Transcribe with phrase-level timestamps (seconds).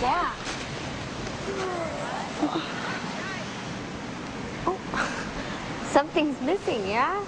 [0.00, 0.32] Yeah.
[4.64, 4.78] Oh,
[5.90, 7.24] something's missing, yeah?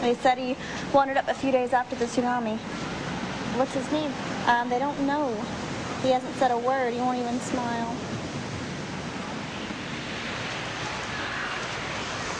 [0.00, 0.56] They said he
[0.92, 2.58] wandered up a few days after the tsunami.
[3.58, 4.12] What's his name?
[4.46, 5.34] Um, they don't know.
[6.02, 6.92] He hasn't said a word.
[6.94, 7.92] He won't even smile.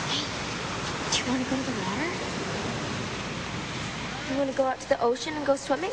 [0.08, 0.24] Hey,
[1.12, 2.10] Do you want to go to the water?
[4.30, 5.92] You want to go out to the ocean and go swimming?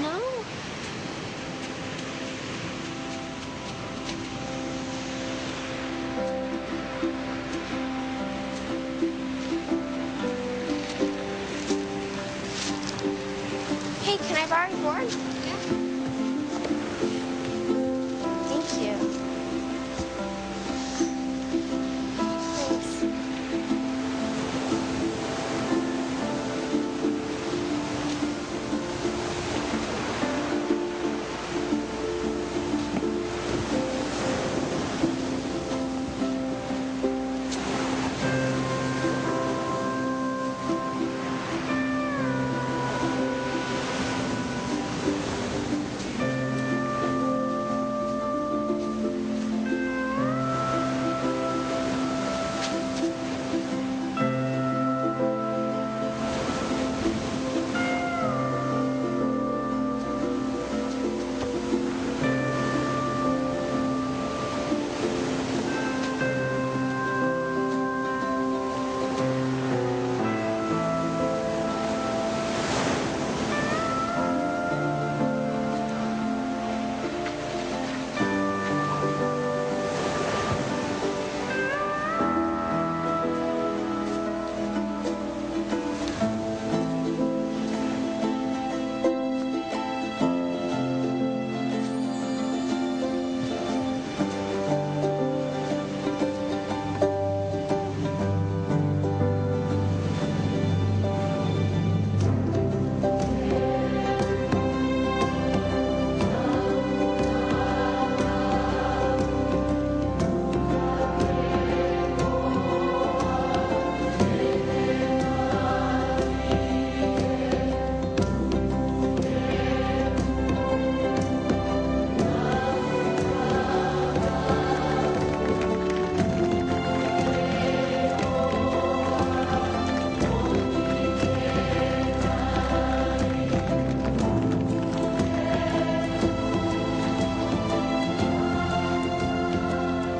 [0.00, 0.20] No?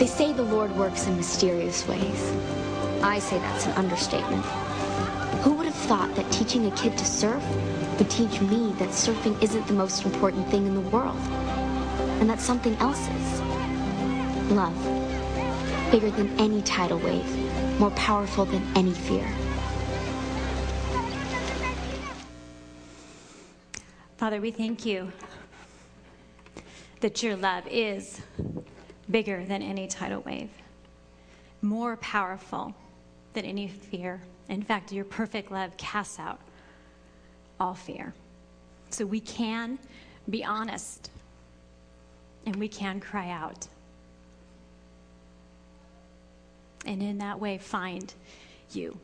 [0.03, 2.33] They say the Lord works in mysterious ways.
[3.05, 4.45] I say that's an understatement.
[5.45, 7.41] Who would have thought that teaching a kid to surf
[7.99, 11.21] would teach me that surfing isn't the most important thing in the world,
[12.19, 13.41] and that something else is?
[14.51, 14.75] Love.
[15.93, 19.29] Bigger than any tidal wave, more powerful than any fear.
[24.17, 25.13] Father, we thank you
[26.99, 28.21] that your love is
[29.11, 30.51] bigger than any tidal wave,
[31.61, 32.75] more powerful
[33.35, 34.21] than any fear.
[34.49, 36.41] In fact, your perfect love casts out
[37.59, 38.13] all fear.
[38.91, 39.79] So we can
[40.29, 41.11] be honest
[42.45, 43.67] and we can cry out.
[46.85, 48.13] And in that way, find
[48.73, 48.99] you.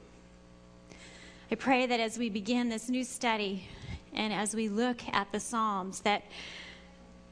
[1.51, 3.69] I pray that as we begin this new study
[4.13, 6.25] and as we look at the Psalms, that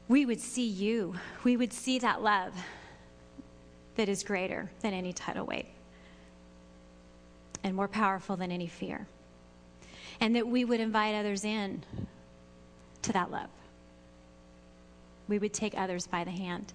[0.07, 1.15] we would see you.
[1.43, 2.53] We would see that love
[3.95, 5.65] that is greater than any tidal wave
[7.63, 9.07] and more powerful than any fear.
[10.19, 11.83] And that we would invite others in
[13.01, 13.49] to that love.
[15.27, 16.71] We would take others by the hand.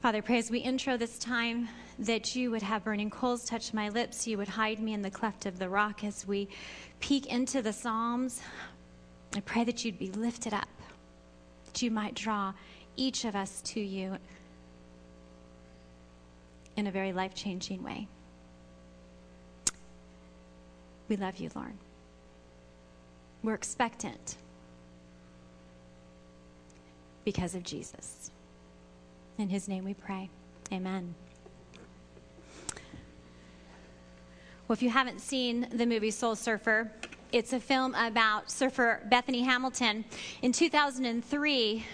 [0.00, 3.88] Father, pray as we intro this time that you would have burning coals touch my
[3.88, 4.26] lips.
[4.26, 6.48] You would hide me in the cleft of the rock as we
[7.00, 8.40] peek into the Psalms.
[9.34, 10.68] I pray that you'd be lifted up,
[11.72, 12.52] that you might draw
[12.96, 14.16] each of us to you
[16.76, 18.06] in a very life changing way.
[21.08, 21.72] We love you, Lord.
[23.42, 24.36] We're expectant
[27.24, 28.30] because of Jesus.
[29.38, 30.28] In his name we pray.
[30.72, 31.14] Amen.
[34.68, 36.90] Well, if you haven't seen the movie Soul Surfer,
[37.32, 40.04] it's a film about surfer Bethany Hamilton.
[40.42, 41.84] In 2003,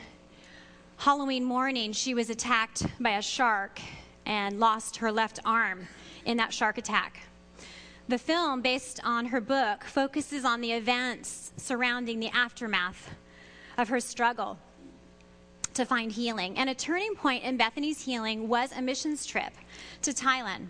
[0.97, 3.81] Halloween morning, she was attacked by a shark
[4.27, 5.87] and lost her left arm
[6.25, 7.21] in that shark attack.
[8.09, 13.15] The film, based on her book, focuses on the events surrounding the aftermath
[13.77, 14.59] of her struggle
[15.75, 16.59] to find healing.
[16.59, 19.53] And a turning point in Bethany's healing was a missions trip
[20.03, 20.67] to Thailand,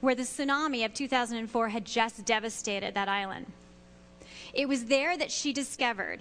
[0.00, 3.46] where the tsunami of 2004 had just devastated that island.
[4.52, 6.20] It was there that she discovered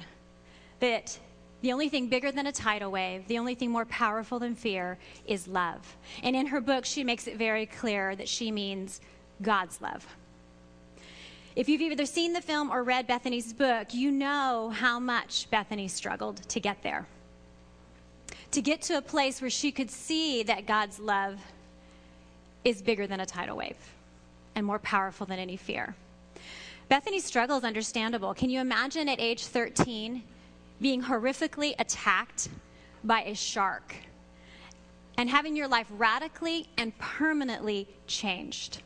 [0.80, 1.18] that
[1.62, 4.98] the only thing bigger than a tidal wave, the only thing more powerful than fear,
[5.26, 5.98] is love.
[6.22, 9.02] And in her book, she makes it very clear that she means
[9.42, 10.06] God's love.
[11.56, 15.88] If you've either seen the film or read Bethany's book, you know how much Bethany
[15.88, 17.08] struggled to get there.
[18.52, 21.40] To get to a place where she could see that God's love
[22.66, 23.78] is bigger than a tidal wave
[24.56, 25.96] and more powerful than any fear.
[26.90, 28.34] Bethany's struggle is understandable.
[28.34, 30.22] Can you imagine at age 13
[30.82, 32.50] being horrifically attacked
[33.04, 33.96] by a shark
[35.18, 38.82] and having your life radically and permanently changed?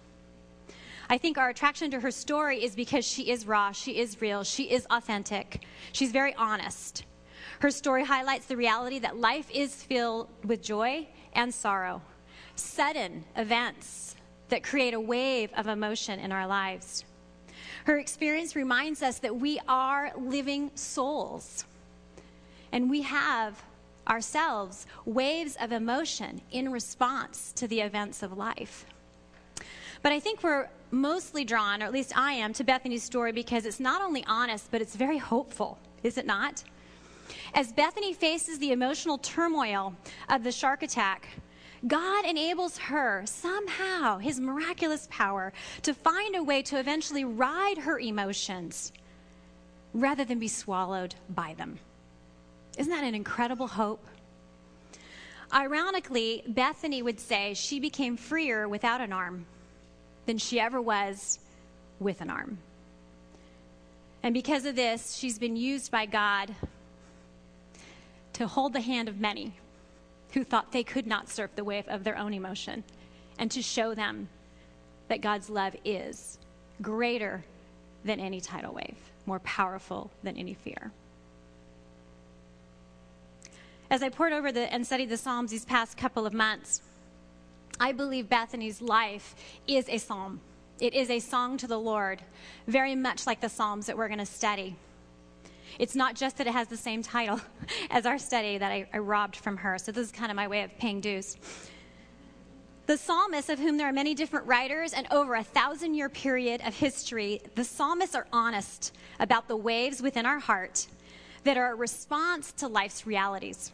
[1.09, 4.43] I think our attraction to her story is because she is raw, she is real,
[4.43, 7.03] she is authentic, she's very honest.
[7.59, 12.01] Her story highlights the reality that life is filled with joy and sorrow,
[12.59, 14.15] sudden events
[14.49, 17.05] that create a wave of emotion in our lives.
[17.85, 21.65] Her experience reminds us that we are living souls
[22.71, 23.61] and we have
[24.07, 28.85] ourselves waves of emotion in response to the events of life.
[30.01, 33.65] But I think we're mostly drawn, or at least I am, to Bethany's story because
[33.65, 36.63] it's not only honest, but it's very hopeful, is it not?
[37.53, 39.93] As Bethany faces the emotional turmoil
[40.29, 41.27] of the shark attack,
[41.87, 45.53] God enables her somehow, his miraculous power,
[45.83, 48.91] to find a way to eventually ride her emotions
[49.93, 51.79] rather than be swallowed by them.
[52.77, 54.05] Isn't that an incredible hope?
[55.53, 59.45] Ironically, Bethany would say she became freer without an arm
[60.25, 61.39] than she ever was
[61.99, 62.59] with an arm.
[64.21, 66.53] And because of this, she's been used by God
[68.33, 69.53] to hold the hand of many
[70.33, 72.83] who thought they could not surf the wave of their own emotion
[73.37, 74.27] and to show them
[75.07, 76.37] that God's love is
[76.81, 77.43] greater
[78.03, 80.91] than any tidal wave, more powerful than any fear.
[83.89, 86.81] As I poured over the, and studied the Psalms these past couple of months,
[87.79, 89.35] I believe Bethany's life
[89.67, 90.41] is a psalm.
[90.79, 92.21] It is a song to the Lord,
[92.67, 94.75] very much like the Psalms that we're going to study.
[95.77, 97.39] It's not just that it has the same title
[97.91, 99.77] as our study that I, I, robbed from her.
[99.77, 101.37] So, this is kind of my way of paying dues.
[102.87, 106.61] The psalmists, of whom there are many different writers and over a thousand year period
[106.65, 110.87] of history, the psalmists are honest about the waves within our heart
[111.43, 113.71] that are a response to life's realities.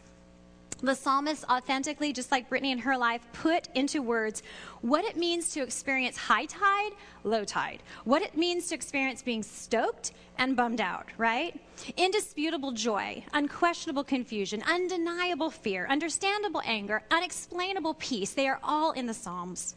[0.86, 4.44] The psalmist authentically, just like Bethany in her life, put into words
[4.82, 6.92] what it means to experience high tide,
[7.24, 11.60] low tide, what it means to experience being stoked and bummed out, right?
[11.98, 18.34] Indisputable joy, unquestionable confusion, undeniable fear, understandable anger, unexplainable peace.
[18.34, 19.76] They are all in the Psalms.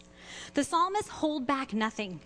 [0.52, 2.20] The psalmists hold back nothing.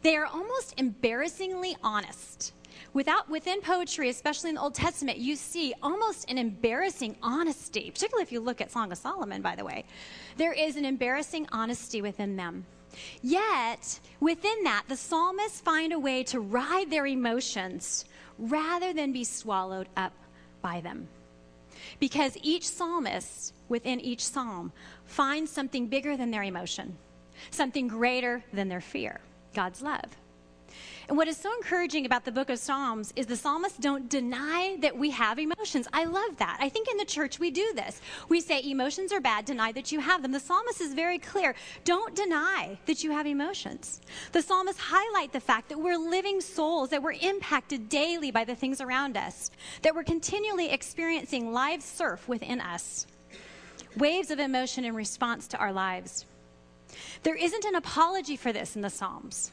[0.00, 2.54] They are almost embarrassingly honest
[2.94, 8.22] Without, within poetry, especially in the Old Testament, you see almost an embarrassing honesty, particularly
[8.22, 9.84] if you look at Song of Solomon, by the way.
[10.36, 12.64] There is an embarrassing honesty within them.
[13.20, 18.04] Yet, within that, the psalmists find a way to ride their emotions
[18.38, 20.12] rather than be swallowed up
[20.62, 21.08] by them.
[21.98, 24.72] Because each psalmist within each psalm
[25.04, 26.96] finds something bigger than their emotion,
[27.50, 29.20] something greater than their fear
[29.52, 30.16] God's love.
[31.08, 34.76] And what is so encouraging about the book of Psalms is the psalmists don't deny
[34.80, 35.86] that we have emotions.
[35.92, 36.56] I love that.
[36.60, 38.00] I think in the church we do this.
[38.28, 40.32] We say emotions are bad, deny that you have them.
[40.32, 41.54] The psalmist is very clear.
[41.84, 44.00] Don't deny that you have emotions.
[44.32, 48.54] The psalmists highlight the fact that we're living souls, that we're impacted daily by the
[48.54, 49.50] things around us,
[49.82, 53.06] that we're continually experiencing live surf within us,
[53.96, 56.24] waves of emotion in response to our lives.
[57.22, 59.50] There isn't an apology for this in the Psalms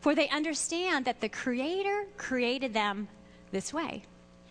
[0.00, 3.08] for they understand that the Creator created them
[3.52, 4.04] this way.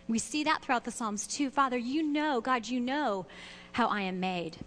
[0.08, 1.50] We see that throughout the Psalms too.
[1.50, 3.26] Father, you know, God, you know
[3.74, 4.58] how I am made.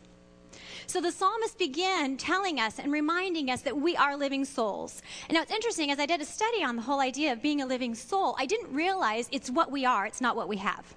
[0.87, 5.01] So the psalmist began telling us and reminding us that we are living souls.
[5.29, 7.63] And now it's interesting, as I did a study on the whole idea of being
[7.63, 10.95] a living soul, I didn't realize it's what we are, it's not what we have.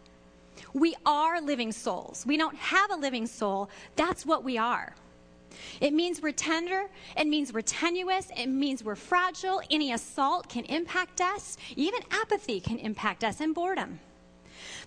[0.74, 2.26] We are living souls.
[2.26, 4.94] We don't have a living soul, that's what we are.
[5.82, 6.86] It means we're tender.
[7.18, 8.30] It means we're tenuous.
[8.36, 9.62] It means we're fragile.
[9.70, 11.58] Any assault can impact us.
[11.76, 14.00] Even apathy can impact us and boredom.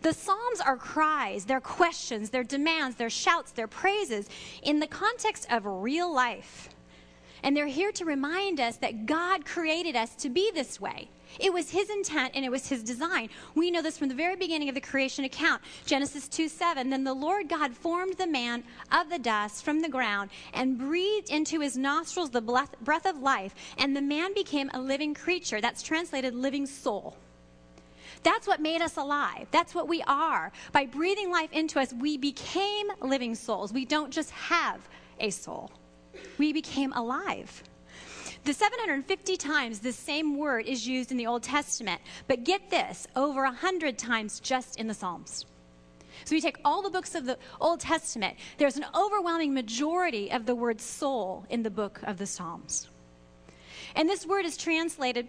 [0.03, 4.29] The Psalms are cries, their questions, their demands, their shouts, their praises
[4.63, 6.71] in the context of real life.
[7.43, 11.09] And they're here to remind us that God created us to be this way.
[11.39, 13.29] It was his intent and it was his design.
[13.55, 15.63] We know this from the very beginning of the creation account.
[15.85, 16.91] Genesis 2 7.
[16.91, 21.31] Then the Lord God formed the man of the dust from the ground and breathed
[21.31, 25.61] into his nostrils the breath of life, and the man became a living creature.
[25.61, 27.17] That's translated living soul.
[28.23, 29.47] That's what made us alive.
[29.51, 30.51] That's what we are.
[30.73, 33.73] By breathing life into us, we became living souls.
[33.73, 34.89] We don't just have
[35.21, 35.71] a soul,
[36.39, 37.63] we became alive.
[38.45, 43.07] The 750 times the same word is used in the Old Testament, but get this,
[43.17, 45.45] over 100 times just in the Psalms.
[46.25, 50.47] So we take all the books of the Old Testament, there's an overwhelming majority of
[50.47, 52.89] the word soul in the book of the Psalms.
[53.95, 55.29] And this word is translated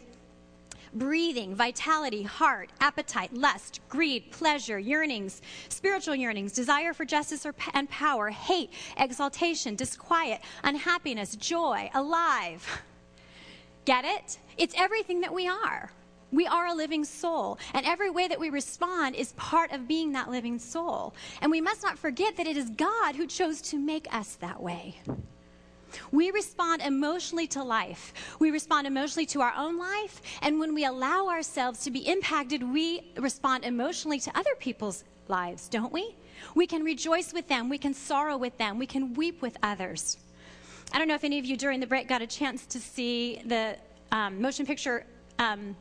[0.94, 7.90] breathing, vitality, heart, appetite, lust, greed, pleasure, yearnings, spiritual yearnings, desire for justice or, and
[7.90, 12.82] power, hate, exaltation, disquiet, unhappiness, joy, alive.
[13.86, 14.40] Get it?
[14.58, 15.92] It's everything that we are.
[16.32, 20.12] We are a living soul, and every way that we respond is part of being
[20.12, 21.16] that living soul.
[21.42, 24.62] And we must not forget that it is God who chose to make us that
[24.62, 25.02] way.
[26.12, 28.14] We respond emotionally to life.
[28.40, 30.22] We respond emotionally to our own life.
[30.42, 35.68] And when we allow ourselves to be impacted, we respond emotionally to other people's lives,
[35.70, 36.16] don't we?
[36.56, 37.70] We can rejoice with them.
[37.70, 38.80] We can sorrow with them.
[38.80, 40.18] We can weep with others.
[40.92, 43.42] I don't know if any of you during the break got a chance to see
[43.46, 43.76] the
[44.12, 45.06] um, motion picture
[45.38, 45.76] um,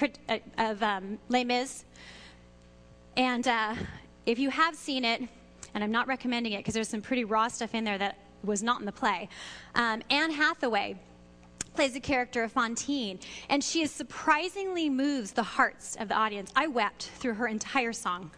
[0.00, 1.84] uh, of um, Les Mis.
[3.16, 3.74] And uh,
[4.24, 5.22] if you have seen it,
[5.74, 8.62] and I'm not recommending it because there's some pretty raw stuff in there that was
[8.62, 9.28] not in the play.
[9.74, 10.96] Um, Anne Hathaway
[11.74, 13.18] plays the character of Fantine,
[13.50, 16.50] and she is surprisingly moves the hearts of the audience.
[16.56, 18.30] I wept through her entire song.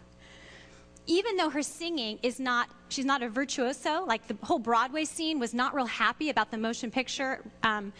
[1.07, 5.39] Even though her singing is not, she's not a virtuoso, like the whole Broadway scene
[5.39, 7.91] was not real happy about the motion picture um,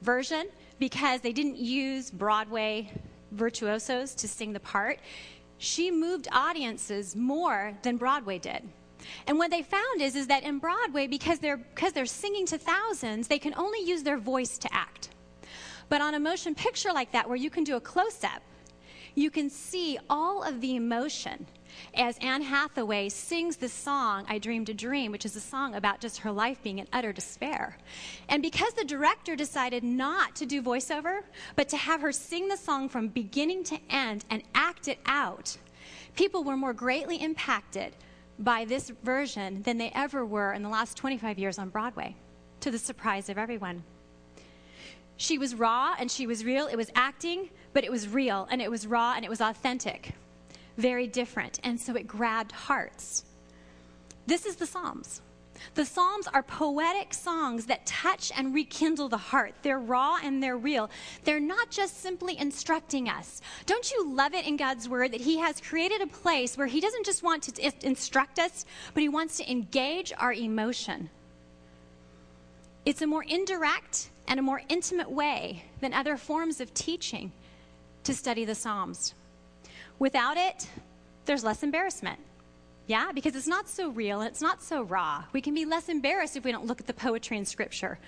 [0.00, 0.46] version
[0.78, 2.90] because they didn't use Broadway
[3.32, 4.98] virtuosos to sing the part.
[5.58, 8.62] She moved audiences more than Broadway did.
[9.26, 12.58] And what they found is, is that in Broadway, because they're, because they're singing to
[12.58, 15.10] thousands, they can only use their voice to act.
[15.88, 18.42] But on a motion picture like that, where you can do a close up,
[19.14, 21.46] you can see all of the emotion
[21.94, 26.00] as Anne Hathaway sings the song, I Dreamed a Dream, which is a song about
[26.00, 27.76] just her life being in utter despair.
[28.28, 31.20] And because the director decided not to do voiceover,
[31.56, 35.56] but to have her sing the song from beginning to end and act it out,
[36.16, 37.94] people were more greatly impacted
[38.42, 42.16] by this version than they ever were in the last 25 years on Broadway,
[42.60, 43.82] to the surprise of everyone.
[45.16, 46.66] She was raw and she was real.
[46.66, 50.12] It was acting, but it was real and it was raw and it was authentic.
[50.76, 51.60] Very different.
[51.62, 53.24] And so it grabbed hearts.
[54.26, 55.20] This is the Psalms.
[55.74, 59.54] The Psalms are poetic songs that touch and rekindle the heart.
[59.62, 60.90] They're raw and they're real.
[61.24, 63.40] They're not just simply instructing us.
[63.66, 66.80] Don't you love it in God's Word that He has created a place where He
[66.80, 68.64] doesn't just want to instruct us,
[68.94, 71.10] but He wants to engage our emotion?
[72.84, 77.32] It's a more indirect and a more intimate way than other forms of teaching
[78.04, 79.14] to study the Psalms.
[79.98, 80.68] Without it,
[81.26, 82.18] there's less embarrassment.
[82.86, 85.24] Yeah, because it's not so real and it's not so raw.
[85.32, 87.98] We can be less embarrassed if we don't look at the poetry in Scripture.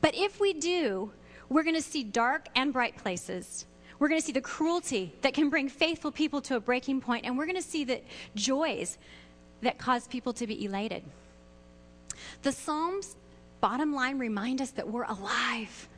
[0.00, 1.12] But if we do,
[1.48, 3.66] we're going to see dark and bright places.
[3.98, 7.24] We're going to see the cruelty that can bring faithful people to a breaking point,
[7.24, 8.00] and we're going to see the
[8.34, 8.98] joys
[9.60, 11.04] that cause people to be elated.
[12.42, 13.16] The Psalms,
[13.60, 15.88] bottom line, remind us that we're alive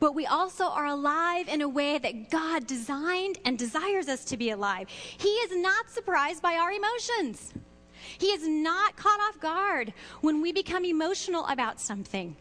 [0.00, 4.36] but we also are alive in a way that God designed and desires us to
[4.36, 4.88] be alive.
[4.88, 7.52] He is not surprised by our emotions.
[8.18, 9.92] He is not caught off guard
[10.22, 12.34] when we become emotional about something.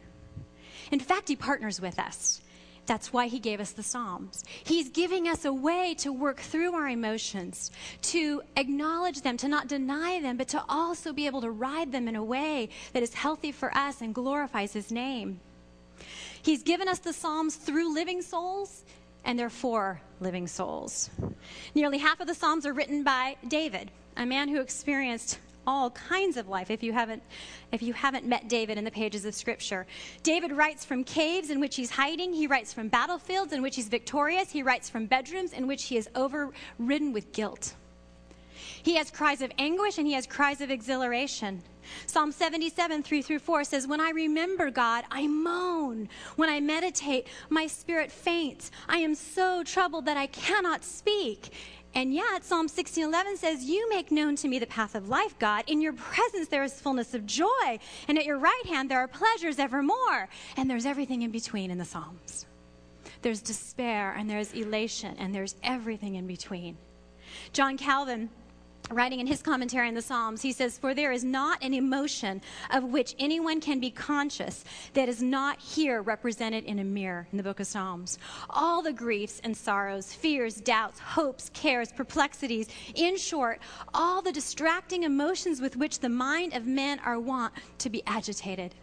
[0.91, 2.41] In fact, He partners with us.
[2.89, 4.43] That's why he gave us the Psalms.
[4.63, 7.69] He's giving us a way to work through our emotions,
[8.01, 12.07] to acknowledge them, to not deny them, but to also be able to ride them
[12.07, 15.39] in a way that is healthy for us and glorifies his name.
[16.41, 18.84] He's given us the Psalms through living souls,
[19.25, 21.10] and they're for living souls.
[21.75, 26.38] Nearly half of the Psalms are written by David, a man who experienced all kinds
[26.38, 27.22] of life if you haven't
[27.72, 29.86] if you haven't met David in the pages of scripture.
[30.24, 33.88] David writes from caves in which he's hiding, he writes from battlefields in which he's
[33.88, 37.75] victorious, he writes from bedrooms in which he is overridden with guilt.
[38.81, 41.62] He has cries of anguish and he has cries of exhilaration.
[42.05, 46.10] Psalm 77, 3 through 4 says, When I remember God, I moan.
[46.36, 48.72] When I meditate, my spirit faints.
[48.88, 51.53] I am so troubled that I cannot speak.
[51.96, 55.63] And yet, Psalm 16:11 says, "You make known to me the path of life, God.
[55.65, 59.08] In your presence there is fullness of joy, and at your right hand there are
[59.08, 62.46] pleasures evermore." And there's everything in between in the Psalms.
[63.22, 66.77] There's despair and there's elation and there's everything in between.
[67.53, 68.29] John Calvin
[68.91, 72.41] writing in his commentary on the Psalms, he says, For there is not an emotion
[72.72, 77.38] of which anyone can be conscious that is not here represented in a mirror in
[77.38, 78.19] the book of Psalms.
[78.50, 83.60] All the griefs and sorrows, fears, doubts, hopes, cares, perplexities, in short,
[83.93, 88.75] all the distracting emotions with which the mind of men are wont to be agitated.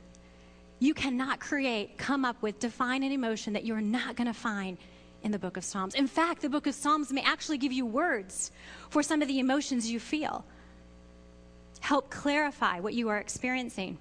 [0.79, 4.77] You cannot create, come up with, define an emotion that you're not going to find
[5.27, 5.97] in the book of Psalms.
[5.97, 8.53] In fact, the book of Psalms may actually give you words
[8.91, 10.45] for some of the emotions you feel,
[11.81, 13.99] help clarify what you are experiencing.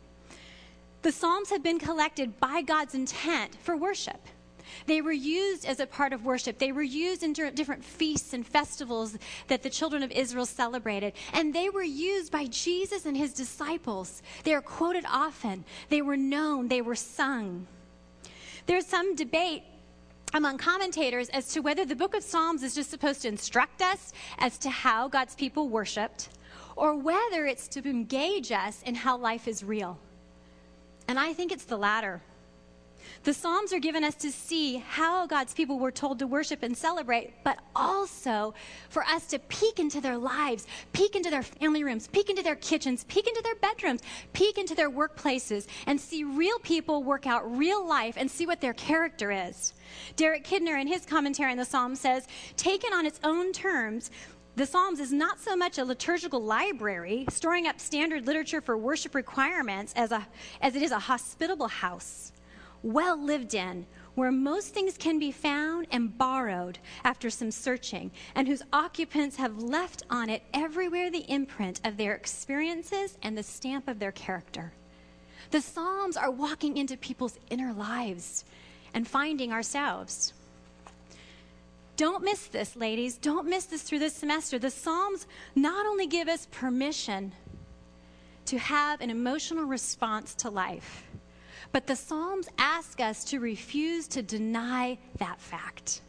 [1.01, 4.21] The Psalms have been collected by God's intent for worship.
[4.85, 6.59] They were used as a part of worship.
[6.59, 9.17] They were used in different feasts and festivals
[9.47, 11.13] that the children of Israel celebrated.
[11.33, 14.21] And they were used by Jesus and his disciples.
[14.43, 17.65] They are quoted often, they were known, they were sung.
[18.67, 19.63] There's some debate
[20.33, 24.13] among commentators as to whether the book of Psalms is just supposed to instruct us
[24.39, 26.29] as to how God's people worshiped
[26.75, 29.97] or whether it's to engage us in how life is real.
[31.07, 32.21] And I think it's the latter.
[33.23, 36.77] The Psalms are given us to see how God's people were told to worship and
[36.77, 38.53] celebrate, but also
[38.89, 42.55] for us to peek into their lives, peek into their family rooms, peek into their
[42.55, 44.01] kitchens, peek into their bedrooms,
[44.33, 48.61] peek into their workplaces, and see real people work out real life and see what
[48.61, 49.73] their character is.
[50.15, 54.11] Derek Kidner, in his commentary on the Psalms, says, taken on its own terms,
[54.55, 59.13] the Psalms is not so much a liturgical library, storing up standard literature for worship
[59.13, 60.25] requirements, as, a,
[60.61, 62.31] as it is a hospitable house
[62.85, 68.47] well lived in, where most things can be found and borrowed after some searching, and
[68.47, 73.87] whose occupants have left on it everywhere the imprint of their experiences and the stamp
[73.87, 74.71] of their character.
[75.51, 78.45] The Psalms are walking into people's inner lives
[78.93, 80.33] and finding ourselves.
[81.97, 83.17] Don't miss this, ladies.
[83.17, 84.59] Don't miss this through this semester.
[84.59, 87.31] The Psalms not only give us permission
[88.45, 91.03] to have an emotional response to life,
[91.75, 95.99] but the Psalms ask us to refuse to deny that fact.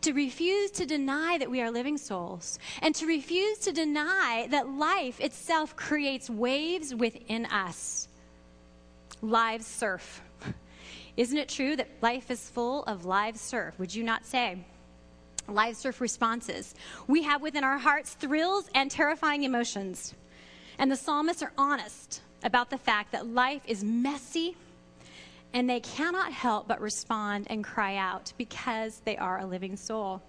[0.00, 4.70] To refuse to deny that we are living souls, and to refuse to deny that
[4.70, 8.08] life itself creates waves within us.
[9.20, 10.22] Live surf.
[11.18, 13.78] Isn't it true that life is full of live surf?
[13.78, 14.64] Would you not say?
[15.46, 16.74] Live surf responses.
[17.06, 20.14] We have within our hearts thrills and terrifying emotions.
[20.78, 24.56] And the psalmists are honest about the fact that life is messy
[25.52, 30.22] and they cannot help but respond and cry out because they are a living soul.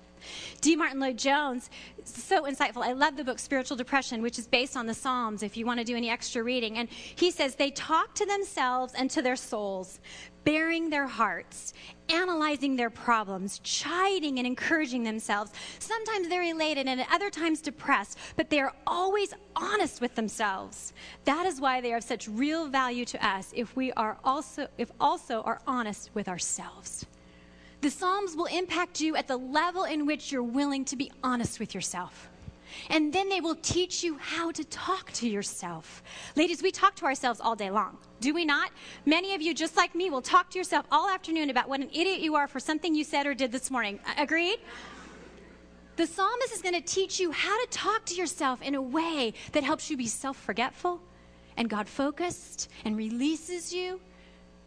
[0.62, 0.76] D.
[0.76, 1.70] Martyn Lloyd Jones,
[2.04, 2.84] so insightful.
[2.84, 5.80] I love the book Spiritual Depression, which is based on the Psalms, if you want
[5.80, 6.78] to do any extra reading.
[6.78, 10.00] And he says they talk to themselves and to their souls,
[10.46, 11.74] baring their hearts,
[12.08, 15.52] analyzing their problems, chiding and encouraging themselves.
[15.80, 20.94] Sometimes they're elated and at other times depressed, but they are always honest with themselves.
[21.26, 24.68] That is why they are of such real value to us if we are also
[24.78, 27.06] if also are honest with ourselves.
[27.82, 31.60] The Psalms will impact you at the level in which you're willing to be honest
[31.60, 32.30] with yourself.
[32.90, 36.04] And then they will teach you how to talk to yourself.
[36.36, 38.72] Ladies, we talk to ourselves all day long, do we not?
[39.06, 41.90] Many of you, just like me, will talk to yourself all afternoon about what an
[41.94, 44.00] idiot you are for something you said or did this morning.
[44.18, 44.60] Agreed?
[45.96, 49.34] The psalmist is going to teach you how to talk to yourself in a way
[49.54, 51.02] that helps you be self forgetful
[51.58, 54.00] and God focused and releases you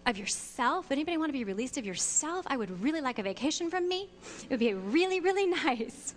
[0.06, 0.90] of yourself.
[0.90, 2.46] Anybody want to be released of yourself?
[2.48, 4.08] I would really like a vacation from me.
[4.44, 6.14] It would be really, really nice.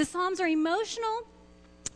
[0.00, 1.26] The Psalms are emotional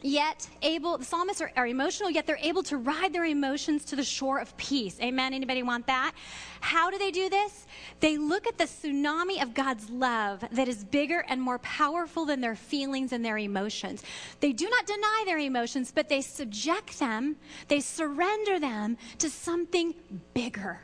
[0.03, 3.97] yet able the psalmists are, are, emotional yet they're able to ride their emotions to
[3.97, 5.01] the shore of peace.
[5.01, 5.33] Amen.
[5.33, 6.12] Anybody want that?
[6.61, 7.67] How do they do this?
[8.01, 12.43] They look at the tsunami of god's love that is bigger and more powerful than
[12.43, 14.03] their feelings and their emotions.
[14.40, 17.37] They do not deny their emotions but they subject them
[17.69, 19.95] they surrender them to something
[20.35, 20.79] bigger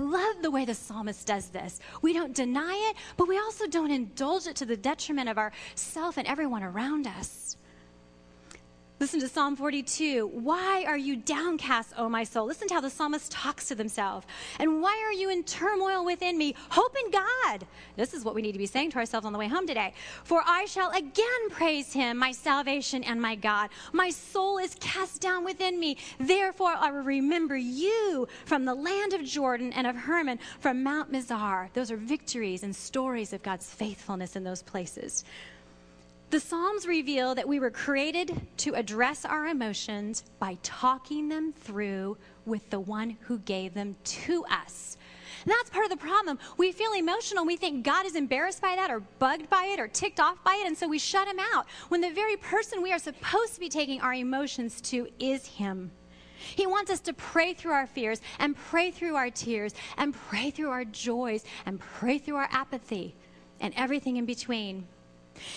[0.00, 1.80] love the way the psalmist does this.
[2.02, 6.16] We don't deny it, but we also don't indulge it to the detriment of ourself
[6.16, 7.56] and everyone around us.
[9.00, 10.26] Listen to Psalm 42.
[10.26, 12.46] Why are you downcast, O my soul?
[12.46, 14.26] Listen to how the psalmist talks to themselves.
[14.58, 16.56] And why are you in turmoil within me?
[16.70, 17.64] Hope in God.
[17.94, 19.94] This is what we need to be saying to ourselves on the way home today.
[20.24, 23.70] For I shall again praise him, my salvation and my God.
[23.92, 25.96] My soul is cast down within me.
[26.18, 31.12] Therefore, I will remember you from the land of Jordan and of Hermon from Mount
[31.12, 31.72] Mizar.
[31.72, 35.24] Those are victories and stories of God's faithfulness in those places.
[36.30, 42.18] The Psalms reveal that we were created to address our emotions by talking them through
[42.44, 44.98] with the one who gave them to us.
[45.42, 46.38] And that's part of the problem.
[46.58, 47.46] We feel emotional.
[47.46, 50.60] We think God is embarrassed by that or bugged by it or ticked off by
[50.62, 51.66] it, and so we shut him out.
[51.88, 55.90] When the very person we are supposed to be taking our emotions to is him.
[56.36, 60.50] He wants us to pray through our fears and pray through our tears and pray
[60.50, 63.16] through our joys and pray through our apathy
[63.60, 64.86] and everything in between.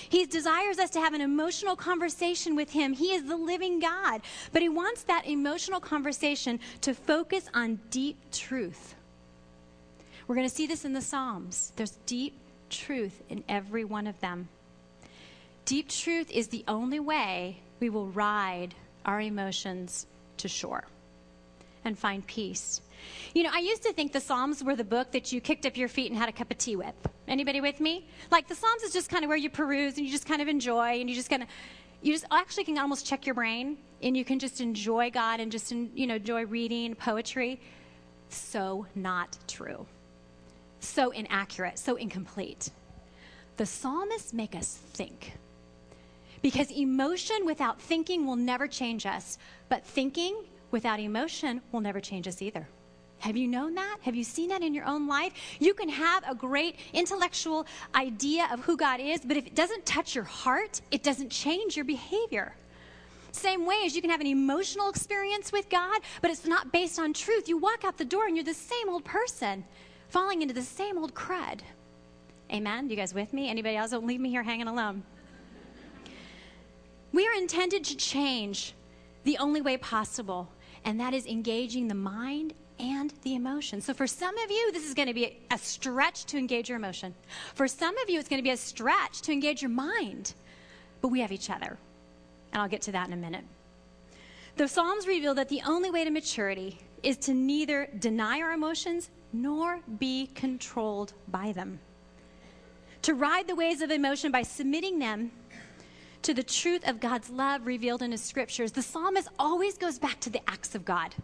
[0.10, 2.94] He desires us to have an emotional conversation with Him.
[2.94, 4.22] He is the living God.
[4.52, 8.96] But He wants that emotional conversation to focus on deep truth.
[10.28, 11.74] We're going to see this in the Psalms.
[11.76, 12.38] There's deep
[12.70, 14.48] truth in every one of them.
[15.66, 18.74] Deep truth is the only way we will ride
[19.06, 20.86] our emotions to shore
[21.84, 22.82] and find peace.
[23.34, 25.78] You know, I used to think the Psalms were the book that you kicked up
[25.78, 26.96] your feet and had a cup of tea with.
[27.28, 28.08] Anybody with me?
[28.30, 30.48] Like the Psalms is just kind of where you peruse and you just kind of
[30.48, 31.50] enjoy and you just kind of
[32.02, 35.52] you just actually can almost check your brain and you can just enjoy God and
[35.52, 37.62] just you know enjoy reading poetry.
[38.30, 39.86] So not true.
[40.80, 42.72] So inaccurate, so incomplete.
[43.58, 45.34] The psalmists make us think.
[46.42, 49.38] Because emotion without thinking will never change us,
[49.70, 50.36] but thinking
[50.72, 52.68] without emotion will never change us either.
[53.22, 53.98] Have you known that?
[54.02, 55.34] Have you seen that in your own life?
[55.60, 59.86] You can have a great intellectual idea of who God is, but if it doesn't
[59.86, 62.56] touch your heart, it doesn't change your behavior.
[63.32, 66.98] Same way as you can have an emotional experience with God, but it's not based
[66.98, 67.48] on truth.
[67.48, 69.64] You walk out the door and you're the same old person,
[70.10, 71.62] falling into the same old crud.
[72.52, 72.90] Amen?
[72.90, 73.50] You guys with me?
[73.50, 73.92] Anybody else?
[73.92, 75.04] Don't leave me here hanging alone.
[77.14, 78.74] We are intended to change
[79.26, 80.50] the only way possible,
[80.84, 83.80] and that is engaging the mind and the emotion.
[83.80, 86.78] So for some of you, this is going to be a stretch to engage your
[86.78, 87.14] emotion.
[87.54, 90.34] For some of you, it's going to be a stretch to engage your mind.
[91.02, 91.78] But we have each other.
[92.52, 93.46] And I'll get to that in a minute.
[94.58, 99.10] The Psalms reveal that the only way to maturity is to neither deny our emotions
[99.32, 101.80] nor be controlled by them.
[103.04, 105.32] To ride the waves of emotion by submitting them
[106.24, 110.20] to the truth of God's love revealed in his scriptures, the psalmist always goes back
[110.22, 111.16] to the acts of God.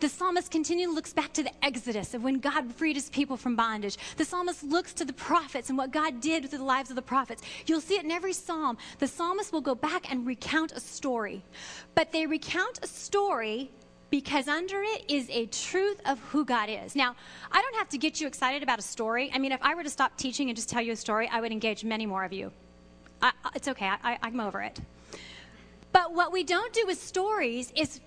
[0.00, 3.56] The psalmist continually looks back to the Exodus of when God freed his people from
[3.56, 3.96] bondage.
[4.16, 7.02] The psalmist looks to the prophets and what God did through the lives of the
[7.02, 7.42] prophets.
[7.66, 8.78] You'll see it in every psalm.
[8.98, 11.42] The psalmist will go back and recount a story.
[11.94, 13.70] But they recount a story
[14.10, 16.94] because under it is a truth of who God is.
[16.94, 17.16] Now,
[17.50, 19.30] I don't have to get you excited about a story.
[19.32, 21.40] I mean, if I were to stop teaching and just tell you a story, I
[21.40, 22.52] would engage many more of you.
[23.22, 24.80] I, it's okay, I, I'm over it.
[25.92, 28.00] But what we don't do with stories is,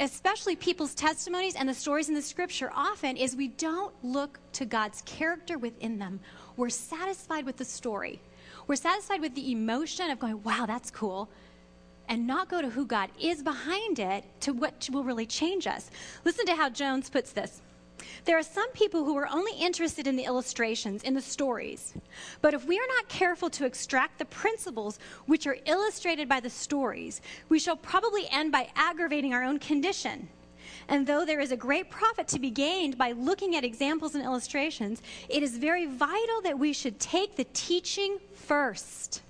[0.00, 4.64] especially people's testimonies and the stories in the scripture, often is we don't look to
[4.64, 6.20] God's character within them.
[6.56, 8.20] We're satisfied with the story.
[8.66, 11.28] We're satisfied with the emotion of going, wow, that's cool,
[12.08, 15.90] and not go to who God is behind it to what will really change us.
[16.24, 17.60] Listen to how Jones puts this.
[18.24, 21.94] There are some people who are only interested in the illustrations, in the stories.
[22.40, 26.50] But if we are not careful to extract the principles which are illustrated by the
[26.50, 30.28] stories, we shall probably end by aggravating our own condition.
[30.88, 34.24] And though there is a great profit to be gained by looking at examples and
[34.24, 39.22] illustrations, it is very vital that we should take the teaching first.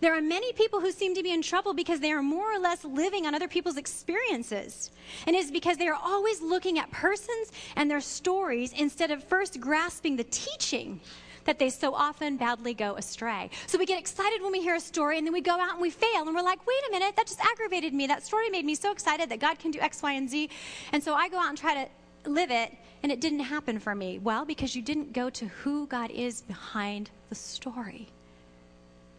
[0.00, 2.58] There are many people who seem to be in trouble because they are more or
[2.58, 4.90] less living on other people's experiences.
[5.26, 9.60] And it's because they are always looking at persons and their stories instead of first
[9.60, 11.00] grasping the teaching
[11.44, 13.48] that they so often badly go astray.
[13.66, 15.80] So we get excited when we hear a story and then we go out and
[15.80, 18.06] we fail and we're like, wait a minute, that just aggravated me.
[18.06, 20.50] That story made me so excited that God can do X, Y, and Z.
[20.92, 23.94] And so I go out and try to live it and it didn't happen for
[23.94, 24.18] me.
[24.18, 28.08] Well, because you didn't go to who God is behind the story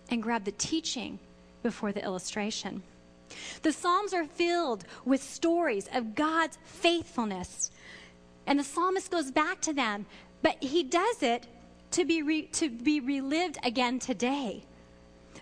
[0.10, 1.20] and grab the teaching
[1.64, 2.82] before the illustration.
[3.62, 7.72] The Psalms are filled with stories of God's faithfulness.
[8.48, 10.06] And the psalmist goes back to them,
[10.42, 11.46] but he does it
[11.92, 14.64] to be, re, to be relived again today.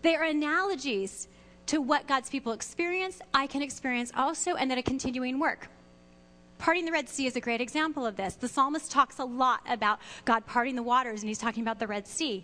[0.02, 1.28] They are analogies
[1.68, 5.70] to what God's people experience, I can experience also, and that a continuing work.
[6.58, 8.34] Parting the Red Sea is a great example of this.
[8.34, 11.86] The psalmist talks a lot about God parting the waters, and he's talking about the
[11.86, 12.44] Red Sea.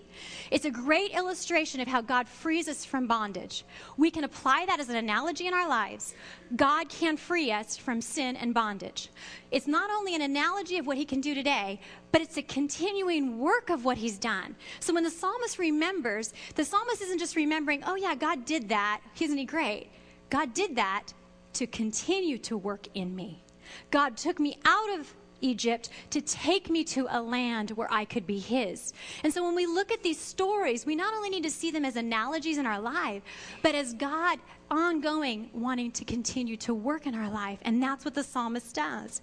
[0.51, 3.65] It's a great illustration of how God frees us from bondage.
[3.97, 6.13] We can apply that as an analogy in our lives.
[6.55, 9.09] God can free us from sin and bondage.
[9.49, 11.79] It's not only an analogy of what he can do today,
[12.11, 14.55] but it's a continuing work of what he's done.
[14.79, 19.01] So when the psalmist remembers, the psalmist isn't just remembering, oh, yeah, God did that.
[19.19, 19.89] Isn't he great?
[20.29, 21.07] God did that
[21.53, 23.43] to continue to work in me.
[23.91, 28.25] God took me out of Egypt to take me to a land where I could
[28.25, 28.93] be His.
[29.23, 31.85] And so when we look at these stories, we not only need to see them
[31.85, 33.21] as analogies in our life,
[33.61, 34.39] but as God
[34.71, 37.59] ongoing wanting to continue to work in our life.
[37.63, 39.21] And that's what the psalmist does.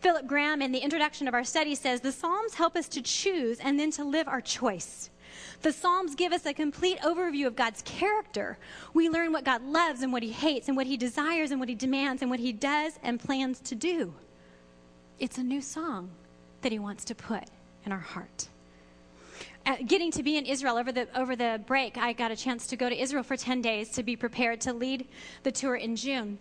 [0.00, 3.58] Philip Graham, in the introduction of our study, says the Psalms help us to choose
[3.58, 5.10] and then to live our choice.
[5.62, 8.58] The Psalms give us a complete overview of God's character.
[8.94, 11.68] We learn what God loves and what he hates and what he desires and what
[11.68, 14.14] he demands and what he does and plans to do.
[15.18, 16.10] It's a new song
[16.62, 17.44] that he wants to put
[17.84, 18.48] in our heart.
[19.66, 22.66] Uh, getting to be in Israel over the over the break, I got a chance
[22.68, 25.08] to go to Israel for 10 days to be prepared to lead
[25.42, 26.38] the tour in June.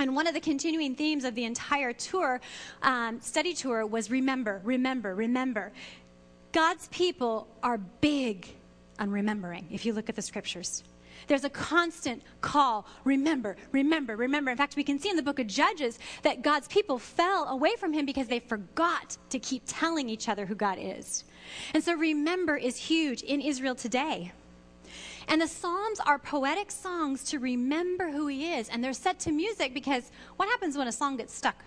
[0.00, 2.40] And one of the continuing themes of the entire tour,
[2.82, 5.72] um, study tour, was remember, remember, remember.
[6.58, 8.48] God's people are big
[8.98, 10.82] on remembering, if you look at the scriptures.
[11.28, 14.50] There's a constant call remember, remember, remember.
[14.50, 17.76] In fact, we can see in the book of Judges that God's people fell away
[17.76, 21.22] from him because they forgot to keep telling each other who God is.
[21.74, 24.32] And so, remember is huge in Israel today.
[25.28, 28.68] And the Psalms are poetic songs to remember who He is.
[28.68, 31.62] And they're set to music because what happens when a song gets stuck?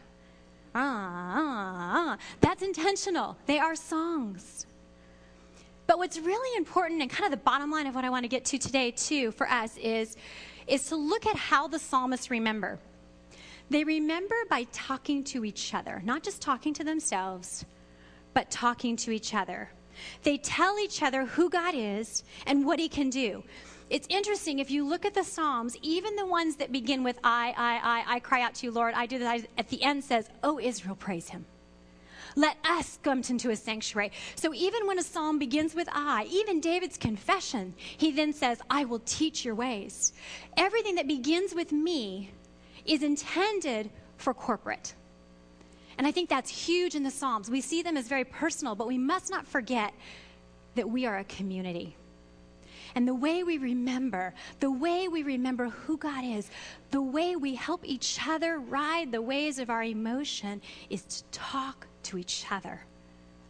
[0.75, 2.17] Ah, ah, ah.
[2.41, 3.37] That's intentional.
[3.45, 4.65] They are songs.
[5.91, 8.29] But what's really important and kind of the bottom line of what I want to
[8.29, 10.15] get to today, too, for us is,
[10.65, 12.79] is to look at how the psalmists remember.
[13.69, 17.65] They remember by talking to each other, not just talking to themselves,
[18.33, 19.69] but talking to each other.
[20.23, 23.43] They tell each other who God is and what He can do.
[23.89, 27.53] It's interesting if you look at the Psalms, even the ones that begin with I,
[27.57, 30.29] I, I, I cry out to you, Lord, I do that, at the end says,
[30.41, 31.45] Oh, Israel, praise Him.
[32.35, 34.11] Let us come into a sanctuary.
[34.35, 38.85] So even when a psalm begins with I, even David's confession, he then says, I
[38.85, 40.13] will teach your ways.
[40.57, 42.31] Everything that begins with me
[42.85, 44.93] is intended for corporate.
[45.97, 47.49] And I think that's huge in the Psalms.
[47.49, 49.93] We see them as very personal, but we must not forget
[50.75, 51.95] that we are a community.
[52.95, 56.49] And the way we remember, the way we remember who God is,
[56.91, 61.87] the way we help each other ride the waves of our emotion is to talk
[62.03, 62.81] to each other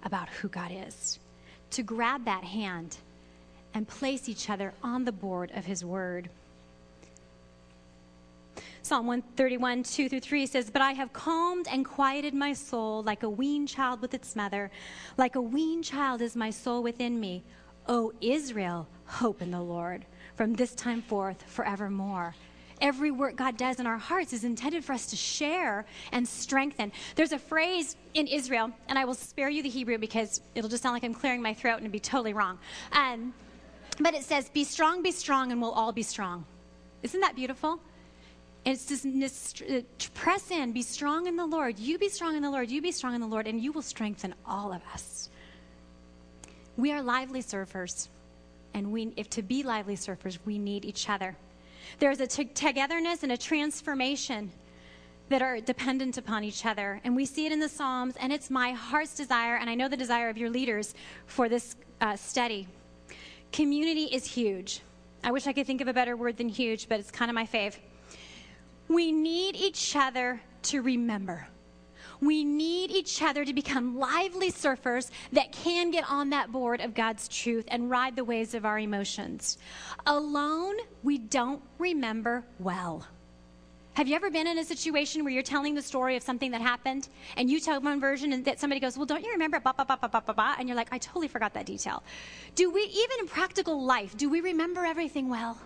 [0.04, 1.20] about who God is,
[1.72, 2.98] to grab that hand
[3.74, 6.30] and place each other on the board of His Word.
[8.84, 13.24] Psalm 131, 2 through 3 says, But I have calmed and quieted my soul like
[13.24, 14.72] a weaned child with its mother.
[15.18, 17.44] Like a weaned child is my soul within me.
[17.88, 22.34] O Israel, hope in the Lord from this time forth forevermore
[22.82, 26.92] every work God does in our hearts is intended for us to share and strengthen.
[27.16, 30.84] There's a phrase in Israel, and I will spare you the Hebrew because it'll just
[30.84, 32.58] sound like I'm clearing my throat and it'd be totally wrong.
[32.92, 33.34] Um,
[34.00, 36.46] but it says, Be strong, be strong, and we'll all be strong.
[37.04, 37.80] Isn't that beautiful?
[38.64, 39.82] It's just uh,
[40.14, 41.80] press in, be strong in the Lord.
[41.80, 43.82] You be strong in the Lord, you be strong in the Lord, and you will
[43.82, 45.30] strengthen all of us.
[46.78, 48.08] We are lively surfers,
[48.74, 51.36] and we, if to be lively surfers, we need each other.
[52.00, 54.52] There's a t- togetherness and a transformation
[55.30, 57.00] that are dependent upon each other.
[57.04, 59.88] And we see it in the Psalms, and it's my heart's desire, and I know
[59.88, 60.94] the desire of your leaders
[61.26, 62.68] for this uh, study.
[63.52, 64.82] Community is huge.
[65.24, 67.36] I wish I could think of a better word than huge, but it's kind of
[67.36, 67.78] my fave.
[68.88, 71.48] We need each other to remember.
[72.22, 76.94] We need each other to become lively surfers that can get on that board of
[76.94, 79.58] God's truth and ride the waves of our emotions.
[80.06, 83.08] Alone, we don't remember well.
[83.94, 86.62] Have you ever been in a situation where you're telling the story of something that
[86.62, 89.60] happened and you tell one version and that somebody goes, Well, don't you remember?
[89.60, 92.04] Bah, bah, bah, bah, bah, bah, bah, and you're like, I totally forgot that detail.
[92.56, 95.58] Do we, even in practical life, do we remember everything well?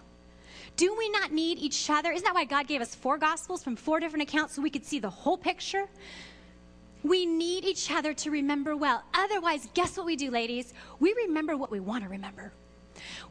[0.75, 2.11] Do we not need each other?
[2.11, 4.85] Isn't that why God gave us four gospels from four different accounts so we could
[4.85, 5.87] see the whole picture?
[7.05, 9.03] We need each other to remember well.
[9.13, 10.73] Otherwise, guess what we do, ladies?
[10.99, 12.51] We remember what we want to remember.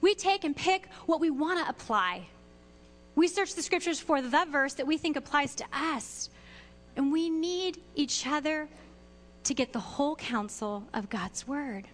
[0.00, 2.28] We take and pick what we want to apply.
[3.16, 6.30] We search the scriptures for the verse that we think applies to us.
[6.94, 8.68] And we need each other
[9.42, 11.88] to get the whole counsel of God's word.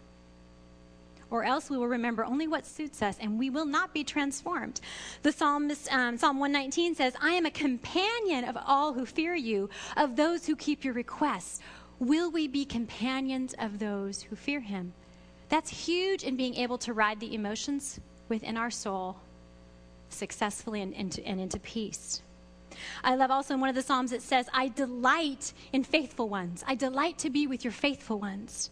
[1.30, 4.80] Or else we will remember only what suits us and we will not be transformed.
[5.22, 9.70] The psalmist, um, Psalm 119 says, I am a companion of all who fear you,
[9.96, 11.60] of those who keep your requests.
[11.98, 14.92] Will we be companions of those who fear him?
[15.48, 19.16] That's huge in being able to ride the emotions within our soul
[20.08, 22.22] successfully and into, and into peace.
[23.02, 26.64] I love also in one of the Psalms it says, I delight in faithful ones.
[26.66, 28.70] I delight to be with your faithful ones.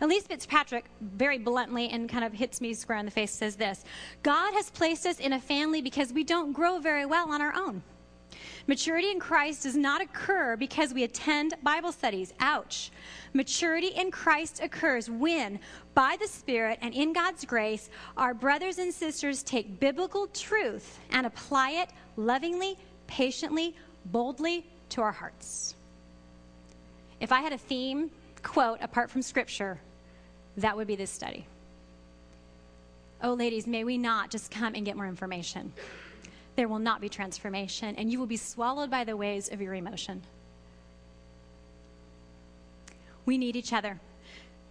[0.00, 3.84] Elyse Fitzpatrick, very bluntly and kind of hits me square in the face, says this
[4.22, 7.54] God has placed us in a family because we don't grow very well on our
[7.54, 7.82] own.
[8.66, 12.32] Maturity in Christ does not occur because we attend Bible studies.
[12.40, 12.90] Ouch.
[13.32, 15.58] Maturity in Christ occurs when,
[15.94, 21.26] by the Spirit and in God's grace, our brothers and sisters take biblical truth and
[21.26, 23.74] apply it lovingly, patiently,
[24.06, 25.74] boldly to our hearts.
[27.20, 28.10] If I had a theme
[28.42, 29.80] quote apart from Scripture,
[30.56, 31.46] that would be this study.
[33.22, 35.72] Oh, ladies, may we not just come and get more information.
[36.56, 39.74] There will not be transformation, and you will be swallowed by the waves of your
[39.74, 40.22] emotion.
[43.26, 44.00] We need each other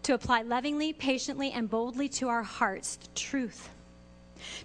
[0.03, 3.69] to apply lovingly, patiently, and boldly to our hearts the truth.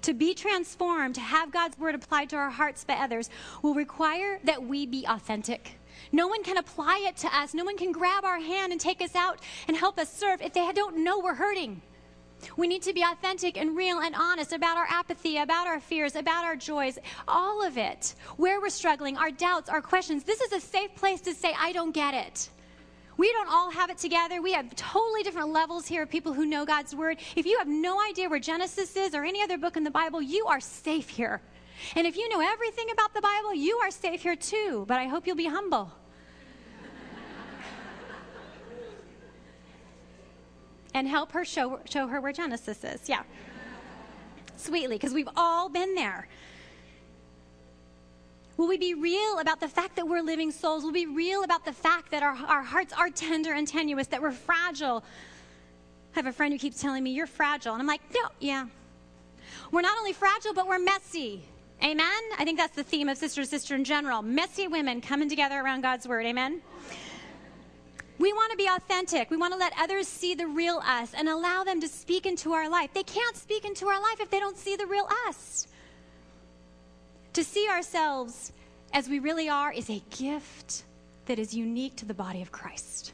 [0.02, 3.28] To be transformed, to have God's word applied to our hearts by others,
[3.62, 5.78] will require that we be authentic.
[6.14, 7.54] No one can apply it to us.
[7.54, 10.52] No one can grab our hand and take us out and help us serve if
[10.52, 11.82] they don't know we're hurting.
[12.56, 16.14] We need to be authentic and real and honest about our apathy, about our fears,
[16.14, 18.14] about our joys, all of it.
[18.36, 20.22] Where we're struggling, our doubts, our questions.
[20.22, 22.48] This is a safe place to say, I don't get it.
[23.16, 24.40] We don't all have it together.
[24.40, 27.18] We have totally different levels here of people who know God's Word.
[27.34, 30.22] If you have no idea where Genesis is or any other book in the Bible,
[30.22, 31.42] you are safe here.
[31.96, 34.84] And if you know everything about the Bible, you are safe here too.
[34.86, 35.90] But I hope you'll be humble.
[40.94, 43.08] And help her show, show her where Genesis is.
[43.08, 43.24] Yeah.
[44.56, 46.28] Sweetly, because we've all been there.
[48.56, 50.84] Will we be real about the fact that we're living souls?
[50.84, 54.06] Will we be real about the fact that our, our hearts are tender and tenuous,
[54.06, 55.02] that we're fragile?
[56.14, 57.72] I have a friend who keeps telling me, You're fragile.
[57.72, 58.66] And I'm like, No, yeah.
[59.72, 61.44] We're not only fragile, but we're messy.
[61.82, 62.22] Amen?
[62.38, 64.22] I think that's the theme of Sister Sister in general.
[64.22, 66.24] Messy women coming together around God's word.
[66.24, 66.62] Amen?
[68.24, 69.30] We want to be authentic.
[69.30, 72.54] We want to let others see the real us and allow them to speak into
[72.54, 72.88] our life.
[72.94, 75.66] They can't speak into our life if they don't see the real us.
[77.34, 78.54] To see ourselves
[78.94, 80.84] as we really are is a gift
[81.26, 83.12] that is unique to the body of Christ.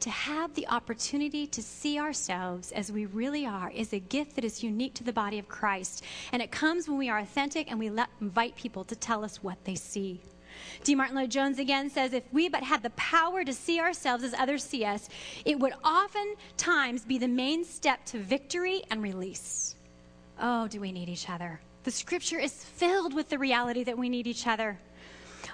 [0.00, 4.44] To have the opportunity to see ourselves as we really are is a gift that
[4.44, 6.02] is unique to the body of Christ.
[6.32, 9.44] And it comes when we are authentic and we let, invite people to tell us
[9.44, 10.20] what they see.
[10.84, 10.94] D.
[10.94, 14.34] Martyn Lloyd Jones again says if we but had the power to see ourselves as
[14.34, 15.08] others see us,
[15.44, 19.76] it would oftentimes be the main step to victory and release.
[20.40, 21.60] Oh, do we need each other?
[21.84, 24.78] The scripture is filled with the reality that we need each other.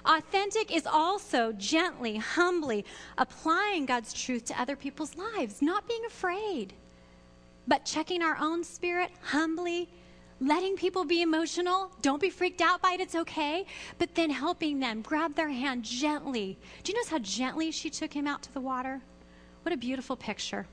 [0.05, 2.85] Authentic is also gently, humbly
[3.17, 6.73] applying God's truth to other people's lives, not being afraid,
[7.67, 9.89] but checking our own spirit humbly,
[10.47, 11.91] letting people be emotional.
[12.01, 13.65] Don't be freaked out by it, it's okay.
[13.97, 16.57] But then helping them, grab their hand gently.
[16.83, 19.01] Do you notice how gently she took him out to the water?
[19.63, 20.67] What a beautiful picture.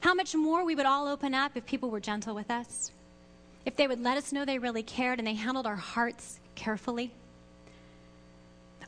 [0.00, 2.92] How much more we would all open up if people were gentle with us
[3.66, 7.12] if they would let us know they really cared and they handled our hearts carefully.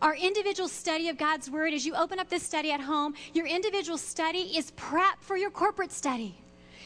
[0.00, 3.46] Our individual study of God's Word, as you open up this study at home, your
[3.46, 6.36] individual study is prep for your corporate study.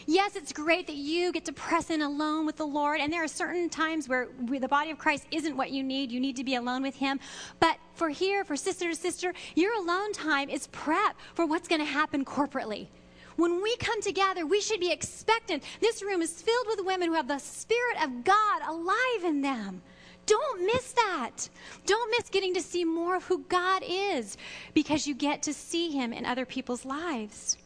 [0.07, 3.23] Yes, it's great that you get to press in alone with the Lord, and there
[3.23, 6.11] are certain times where the body of Christ isn't what you need.
[6.11, 7.21] You need to be alone with Him.
[7.61, 11.81] But for here, for sister to sister, your alone time is prep for what's going
[11.81, 12.89] to happen corporately.
[13.37, 15.63] When we come together, we should be expectant.
[15.81, 19.83] This room is filled with women who have the Spirit of God alive in them.
[20.27, 21.49] Don't miss that.
[21.87, 24.37] Don't miss getting to see more of who God is
[24.75, 27.57] because you get to see Him in other people's lives.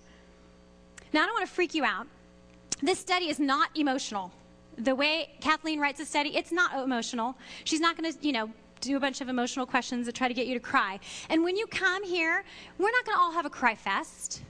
[1.12, 2.06] Now, I don't want to freak you out.
[2.82, 4.32] This study is not emotional.
[4.78, 7.36] The way Kathleen writes a study, it's not emotional.
[7.64, 10.34] She's not going to, you know, do a bunch of emotional questions that try to
[10.34, 11.00] get you to cry.
[11.30, 12.44] And when you come here,
[12.78, 14.42] we're not going to all have a cry fest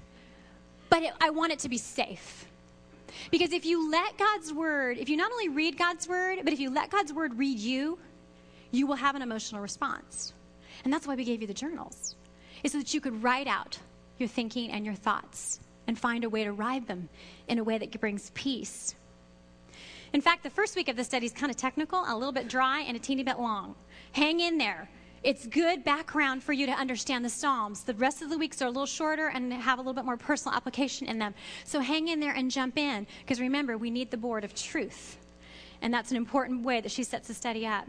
[0.89, 2.47] but it, I want it to be safe.
[3.31, 6.61] Because if you let God's word, if you not only read God's word, but if
[6.61, 7.99] you let God's word read you,
[8.71, 10.33] you will have an emotional response.
[10.85, 12.17] And that's why we gave you the journals,
[12.63, 13.79] is so that you could write out
[14.19, 17.09] your thinking and your thoughts and find a way to ride them
[17.49, 18.95] in a way that brings peace.
[20.13, 22.49] In fact, the first week of the study is kind of technical, a little bit
[22.49, 23.75] dry, and a teeny bit long.
[24.13, 24.89] Hang in there.
[25.23, 27.83] It's good background for you to understand the Psalms.
[27.83, 30.17] The rest of the weeks are a little shorter and have a little bit more
[30.17, 31.35] personal application in them.
[31.65, 35.19] So hang in there and jump in, because remember, we need the board of truth.
[35.83, 37.87] And that's an important way that she sets the study up.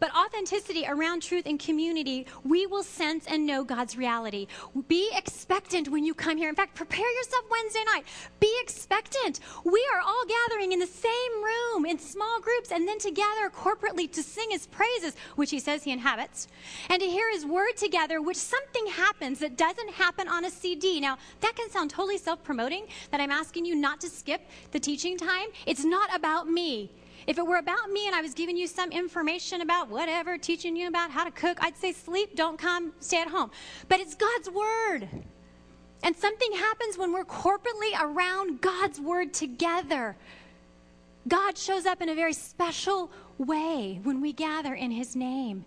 [0.00, 4.46] But authenticity around truth and community, we will sense and know God's reality.
[4.88, 6.48] Be expectant when you come here.
[6.48, 8.04] In fact, prepare yourself Wednesday night.
[8.40, 9.40] Be expectant.
[9.64, 14.10] We are all gathering in the same room in small groups and then together corporately
[14.12, 16.48] to sing his praises, which he says he inhabits,
[16.88, 21.00] and to hear his word together, which something happens that doesn't happen on a CD.
[21.00, 24.80] Now, that can sound totally self promoting that I'm asking you not to skip the
[24.80, 25.48] teaching time.
[25.66, 26.90] It's not about me.
[27.26, 30.76] If it were about me and I was giving you some information about whatever, teaching
[30.76, 33.50] you about how to cook, I'd say sleep, don't come, stay at home.
[33.88, 35.08] But it's God's word.
[36.02, 40.16] And something happens when we're corporately around God's word together.
[41.28, 45.64] God shows up in a very special way when we gather in his name.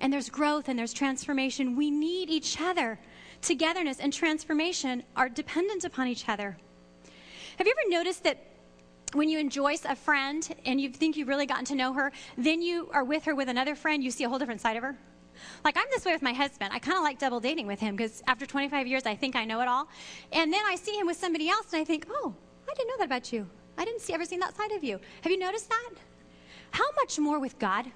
[0.00, 1.76] And there's growth and there's transformation.
[1.76, 2.98] We need each other.
[3.42, 6.56] Togetherness and transformation are dependent upon each other.
[7.58, 8.55] Have you ever noticed that
[9.16, 12.62] when you enjoy a friend and you think you've really gotten to know her, then
[12.62, 14.96] you are with her with another friend, you see a whole different side of her.
[15.64, 16.72] Like, I'm this way with my husband.
[16.72, 19.44] I kind of like double dating with him because after 25 years, I think I
[19.44, 19.88] know it all.
[20.32, 22.34] And then I see him with somebody else and I think, oh,
[22.68, 23.46] I didn't know that about you.
[23.78, 24.98] I didn't see, ever seen that side of you.
[25.22, 25.90] Have you noticed that?
[26.70, 27.86] How much more with God?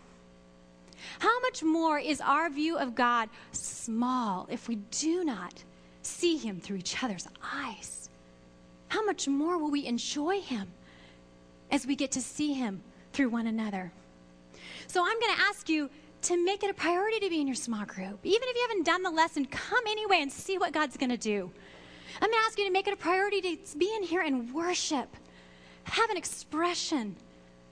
[1.18, 5.64] How much more is our view of God small if we do not
[6.02, 8.10] see Him through each other's eyes?
[8.88, 10.70] How much more will we enjoy Him?
[11.70, 13.92] As we get to see Him through one another.
[14.86, 15.90] So I'm going to ask you
[16.22, 18.18] to make it a priority to be in your small group.
[18.24, 21.16] Even if you haven't done the lesson, come anyway and see what God's going to
[21.16, 21.50] do.
[22.20, 24.52] I'm going to ask you to make it a priority to be in here and
[24.52, 25.08] worship.
[25.84, 27.16] Have an expression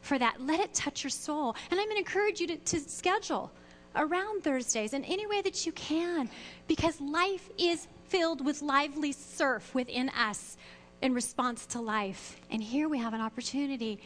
[0.01, 0.41] for that.
[0.41, 1.55] Let it touch your soul.
[1.71, 3.51] And I'm going to encourage you to, to schedule
[3.97, 6.31] around Thursdays in any way that you can
[6.67, 10.57] because life is filled with lively surf within us
[11.03, 12.41] in response to life.
[12.51, 14.01] And here we have an opportunity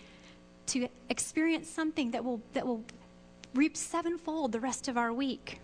[0.67, 2.85] to experience something that will, that will
[3.55, 5.61] reap sevenfold the rest of our week.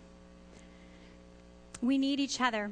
[1.81, 2.71] We need each other.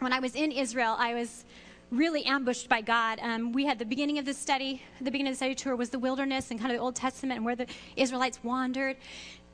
[0.00, 1.44] When I was in Israel, I was
[1.90, 3.18] really ambushed by God.
[3.22, 5.90] Um, we had the beginning of the study, the beginning of the study tour was
[5.90, 7.66] the wilderness and kind of the Old Testament and where the
[7.96, 8.96] Israelites wandered.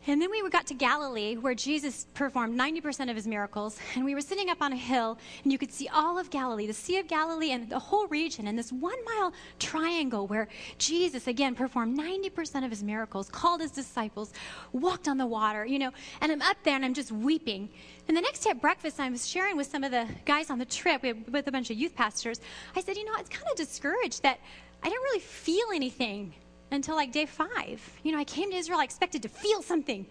[0.06, 3.78] And then we got to Galilee, where Jesus performed 90% of his miracles.
[3.94, 6.66] And we were sitting up on a hill, and you could see all of Galilee,
[6.66, 11.26] the Sea of Galilee, and the whole region, in this one mile triangle where Jesus,
[11.26, 14.34] again, performed 90% of his miracles, called his disciples,
[14.72, 15.90] walked on the water, you know.
[16.20, 17.70] And I'm up there, and I'm just weeping.
[18.06, 20.58] And the next day at breakfast, I was sharing with some of the guys on
[20.58, 22.42] the trip, with a bunch of youth pastors.
[22.76, 24.38] I said, you know, it's kind of discouraged that
[24.82, 26.34] I didn't really feel anything
[26.74, 27.80] until like day five.
[28.02, 30.06] You know, I came to Israel, I expected to feel something,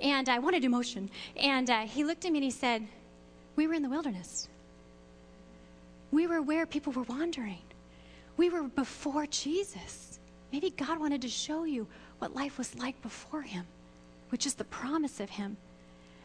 [0.00, 1.10] and I wanted emotion.
[1.36, 2.86] And uh, he looked at me and he said,
[3.56, 4.48] We were in the wilderness.
[6.10, 7.62] We were where people were wandering.
[8.36, 10.18] We were before Jesus.
[10.52, 11.86] Maybe God wanted to show you
[12.18, 13.66] what life was like before him,
[14.28, 15.56] which is the promise of him.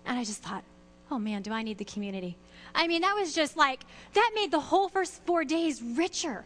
[0.06, 0.64] And I just thought,
[1.12, 2.38] oh man, do I need the community?
[2.76, 3.82] I mean, that was just like,
[4.14, 6.46] that made the whole first four days richer.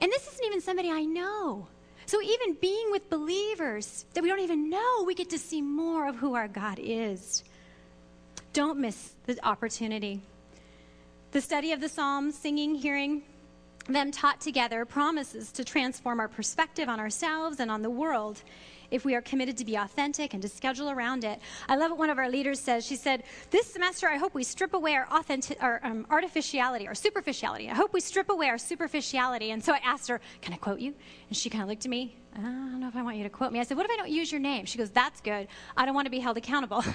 [0.00, 1.68] And this isn't even somebody I know.
[2.06, 6.08] So, even being with believers that we don't even know, we get to see more
[6.08, 7.44] of who our God is.
[8.52, 10.20] Don't miss the opportunity.
[11.30, 13.22] The study of the Psalms, singing, hearing
[13.88, 18.42] them taught together, promises to transform our perspective on ourselves and on the world
[18.92, 21.40] if we are committed to be authentic and to schedule around it.
[21.68, 22.86] I love what one of our leaders says.
[22.86, 26.94] She said, This semester, I hope we strip away our, authentic, our um, artificiality, our
[26.94, 27.70] superficiality.
[27.70, 29.50] I hope we strip away our superficiality.
[29.50, 30.94] And so I asked her, Can I quote you?
[31.28, 32.16] And she kind of looked at me.
[32.36, 33.60] I don't know if I want you to quote me.
[33.60, 34.66] I said, What if I don't use your name?
[34.66, 35.48] She goes, That's good.
[35.76, 36.84] I don't want to be held accountable.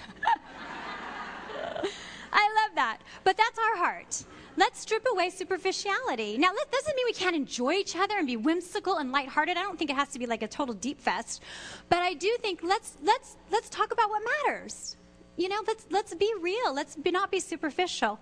[2.31, 2.99] I love that.
[3.23, 4.23] But that's our heart.
[4.58, 6.36] Let's strip away superficiality.
[6.39, 9.55] Now, that doesn't mean we can't enjoy each other and be whimsical and lighthearted.
[9.55, 11.43] I don't think it has to be like a total deep fest.
[11.89, 14.97] But I do think let's, let's, let's talk about what matters.
[15.38, 16.74] You know, let's, let's be real.
[16.74, 18.20] Let's be, not be superficial.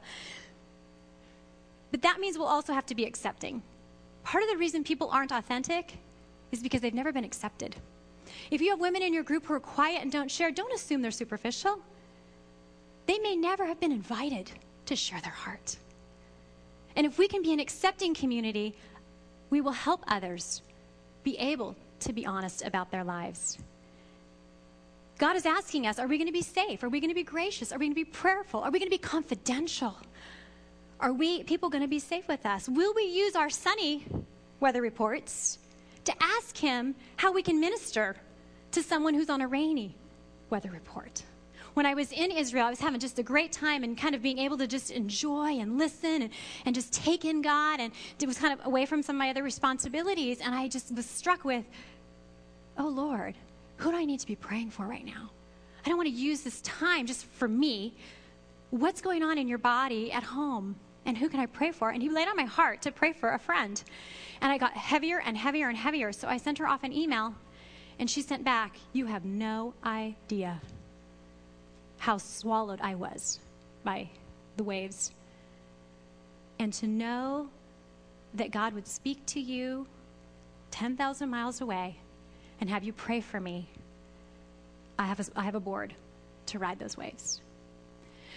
[1.92, 3.64] But that means we'll also have to be accepting.
[4.26, 5.94] Part of the reason people aren't authentic
[6.52, 7.78] is because they've never been accepted.
[8.52, 11.02] If you have women in your group who are quiet and don't share, don't assume
[11.02, 11.80] they're superficial.
[13.06, 14.52] They may never have been invited
[14.88, 15.78] to share their heart.
[16.96, 18.76] And if we can be an accepting community,
[19.50, 20.62] we will help others
[21.24, 23.58] be able to be honest about their lives.
[25.18, 26.84] God is asking us are we going to be safe?
[26.84, 27.72] Are we going to be gracious?
[27.72, 28.62] Are we going to be prayerful?
[28.62, 29.96] Are we going to be confidential?
[31.00, 32.68] Are we people going to be safe with us?
[32.70, 34.06] Will we use our sunny
[34.60, 35.60] weather reports
[36.06, 38.16] to ask him how we can minister
[38.72, 39.96] to someone who's on a rainy
[40.50, 41.24] weather report?
[41.76, 44.22] When I was in Israel, I was having just a great time and kind of
[44.22, 46.32] being able to just enjoy and listen and,
[46.66, 47.80] and just take in God.
[47.80, 50.40] And it was kind of away from some of my other responsibilities.
[50.42, 51.66] And I just was struck with,
[52.78, 53.36] oh Lord,
[53.78, 55.30] who do I need to be praying for right now?
[55.86, 57.94] I don't want to use this time just for me.
[58.70, 60.78] What's going on in your body at home?
[61.06, 61.90] And who can I pray for?
[61.90, 63.84] And he laid on my heart to pray for a friend.
[64.42, 66.14] And I got heavier and heavier and heavier.
[66.14, 67.36] So I sent her off an email,
[68.00, 70.62] and she sent back, You have no idea
[72.06, 73.40] how swallowed I was
[73.84, 74.08] by
[74.58, 75.10] the waves.
[76.60, 77.50] And to know
[78.36, 79.88] that God would speak to you
[80.70, 81.98] 10,000 miles away
[82.62, 83.68] and have you pray for me,
[85.00, 85.96] I have a, I have a board
[86.46, 87.42] to ride those waves.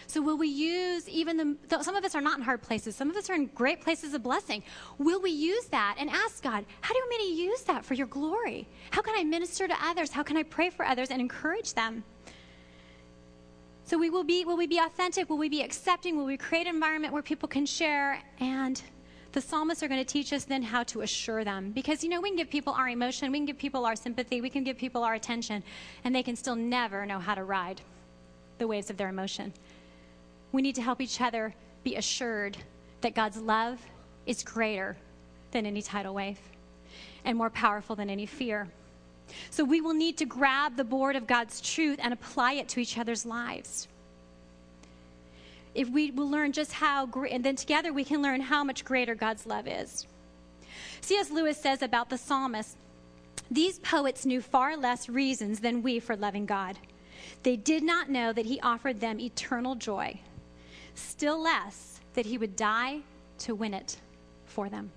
[0.06, 1.36] So, will we use even
[1.68, 3.82] the, some of us are not in hard places, some of us are in great
[3.82, 4.62] places of blessing.
[4.96, 7.84] Will we use that and ask God, how do you want me to use that
[7.84, 8.66] for your glory?
[8.92, 10.10] How can I minister to others?
[10.10, 12.02] How can I pray for others and encourage them?
[13.88, 15.30] So, we will be, will we be authentic?
[15.30, 16.18] Will we be accepting?
[16.18, 18.22] Will we create an environment where people can share?
[18.38, 18.82] And
[19.32, 21.72] the psalmists are going to teach us then how to assure them.
[21.72, 24.42] Because, you know, we can give people our emotion, we can give people our sympathy,
[24.42, 25.64] we can give people our attention,
[26.04, 27.80] and they can still never know how to ride
[28.58, 29.54] the waves of their emotion.
[30.52, 32.58] We need to help each other be assured
[33.00, 33.80] that God's love
[34.26, 34.98] is greater
[35.52, 36.38] than any tidal wave
[37.24, 38.68] and more powerful than any fear.
[39.50, 42.80] So we will need to grab the board of God's truth and apply it to
[42.80, 43.88] each other's lives.
[45.74, 48.84] If we will learn just how great, and then together we can learn how much
[48.84, 50.06] greater God's love is.
[51.00, 51.30] C.S.
[51.30, 52.76] Lewis says about the psalmist
[53.50, 56.78] these poets knew far less reasons than we for loving God.
[57.44, 60.20] They did not know that He offered them eternal joy
[60.98, 63.00] still less that he would die
[63.38, 63.96] to win it
[64.46, 64.90] for them.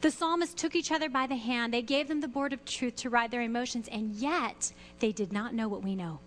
[0.00, 1.72] The psalmists took each other by the hand.
[1.72, 5.32] They gave them the board of truth to ride their emotions, and yet they did
[5.32, 6.20] not know what we know.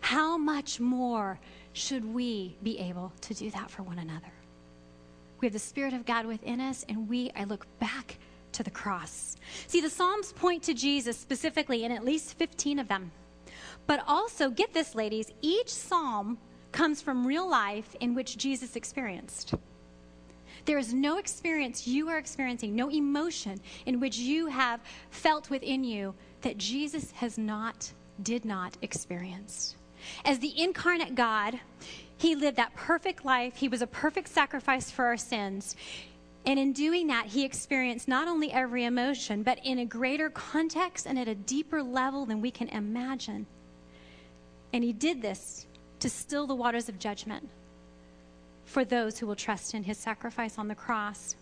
[0.00, 1.38] How much more
[1.72, 4.32] should we be able to do that for one another?
[5.40, 8.18] We have the Spirit of God within us, and we, I look back
[8.52, 9.36] to the cross.
[9.66, 13.10] See, the Psalms point to Jesus specifically in at least 15 of them.
[13.86, 16.38] But also, get this, ladies, each psalm
[16.72, 19.54] comes from real life in which Jesus experienced.
[20.64, 25.84] There is no experience you are experiencing, no emotion in which you have felt within
[25.84, 27.92] you that Jesus has not,
[28.22, 29.76] did not experience.
[30.24, 31.60] As the incarnate God,
[32.16, 33.56] he lived that perfect life.
[33.56, 35.76] He was a perfect sacrifice for our sins.
[36.46, 41.06] And in doing that, he experienced not only every emotion, but in a greater context
[41.06, 43.46] and at a deeper level than we can imagine.
[44.72, 45.66] And he did this
[46.00, 47.48] to still the waters of judgment
[48.64, 51.36] for those who will trust in his sacrifice on the cross.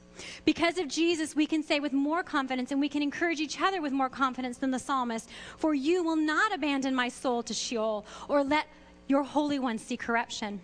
[0.44, 3.80] Because of Jesus, we can say with more confidence, and we can encourage each other
[3.80, 8.04] with more confidence than the psalmist For you will not abandon my soul to Sheol,
[8.28, 8.66] or let
[9.08, 10.60] your Holy One see corruption.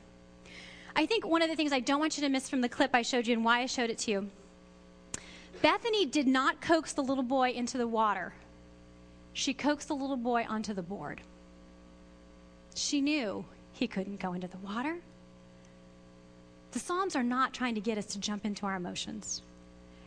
[0.94, 2.90] I think one of the things I don't want you to miss from the clip
[2.92, 4.30] I showed you and why I showed it to you
[5.62, 8.32] Bethany did not coax the little boy into the water,
[9.32, 11.20] she coaxed the little boy onto the board.
[12.74, 14.98] She knew he couldn't go into the water.
[16.72, 19.42] The Psalms are not trying to get us to jump into our emotions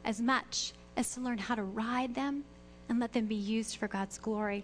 [0.06, 2.44] as much as to learn how to ride them
[2.90, 4.64] and let them be used for God's glory.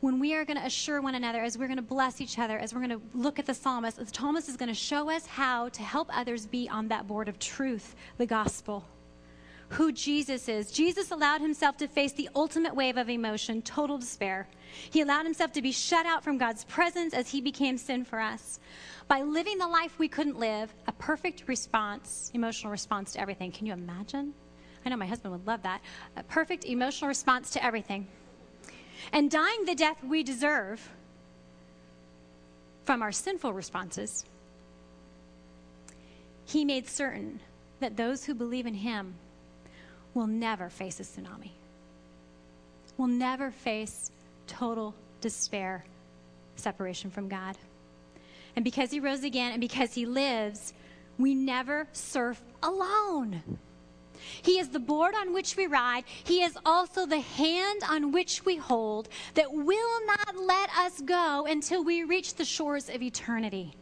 [0.00, 2.58] When we are going to assure one another, as we're going to bless each other,
[2.58, 5.26] as we're going to look at the psalmist, the psalmist is going to show us
[5.26, 8.84] how to help others be on that board of truth, the gospel
[9.72, 10.70] who Jesus is.
[10.70, 14.46] Jesus allowed himself to face the ultimate wave of emotion, total despair.
[14.90, 18.20] He allowed himself to be shut out from God's presence as he became sin for
[18.20, 18.60] us.
[19.08, 23.50] By living the life we couldn't live, a perfect response, emotional response to everything.
[23.50, 24.34] Can you imagine?
[24.84, 25.80] I know my husband would love that.
[26.16, 28.06] A perfect emotional response to everything.
[29.12, 30.86] And dying the death we deserve
[32.84, 34.26] from our sinful responses,
[36.44, 37.40] he made certain
[37.80, 39.14] that those who believe in him
[40.14, 41.50] will never face a tsunami,
[42.96, 44.10] will never face
[44.46, 45.84] total despair,
[46.56, 47.56] separation from God.
[48.54, 50.74] And because he rose again and because he lives,
[51.18, 53.42] we never surf alone.
[54.42, 56.04] He is the board on which we ride.
[56.06, 61.46] He is also the hand on which we hold that will not let us go
[61.48, 63.74] until we reach the shores of eternity.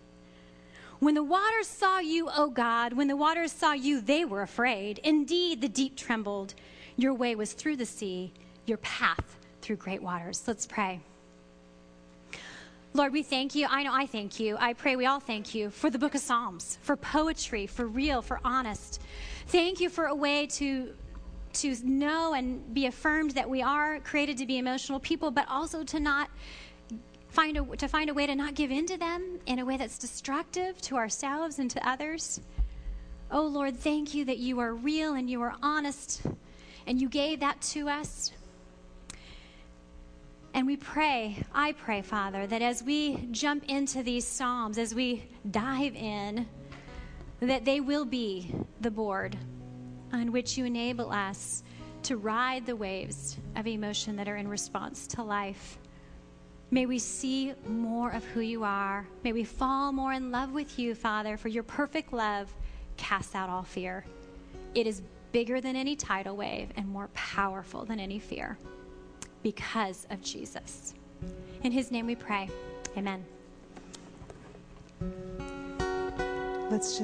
[1.00, 5.00] When the waters saw you, O God, when the waters saw you, they were afraid.
[5.02, 6.54] Indeed, the deep trembled.
[6.96, 8.32] Your way was through the sea,
[8.66, 10.42] your path through great waters.
[10.46, 11.00] Let's pray.
[12.92, 13.66] Lord, we thank you.
[13.70, 14.56] I know I thank you.
[14.58, 18.20] I pray we all thank you for the book of Psalms, for poetry, for real,
[18.20, 19.00] for honest.
[19.46, 20.92] Thank you for a way to
[21.52, 25.82] to know and be affirmed that we are created to be emotional people, but also
[25.82, 26.30] to not
[27.40, 29.78] find a, to find a way to not give in to them in a way
[29.78, 32.38] that's destructive to ourselves and to others.
[33.30, 36.20] Oh Lord, thank you that you are real and you are honest
[36.86, 38.32] and you gave that to us.
[40.52, 45.24] And we pray, I pray, Father, that as we jump into these Psalms, as we
[45.50, 46.46] dive in,
[47.40, 49.34] that they will be the board
[50.12, 51.62] on which you enable us
[52.02, 55.78] to ride the waves of emotion that are in response to life.
[56.72, 59.06] May we see more of who you are.
[59.24, 62.54] May we fall more in love with you, Father, for your perfect love
[62.96, 64.04] casts out all fear.
[64.74, 65.02] It is
[65.32, 68.56] bigger than any tidal wave and more powerful than any fear
[69.42, 70.94] because of Jesus.
[71.64, 72.48] In his name we pray.
[72.96, 73.24] Amen.
[76.70, 76.98] Let's just